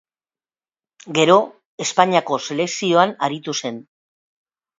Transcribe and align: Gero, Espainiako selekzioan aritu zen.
Gero, 1.17 1.35
Espainiako 1.85 2.39
selekzioan 2.47 3.15
aritu 3.29 3.57
zen. 3.63 3.79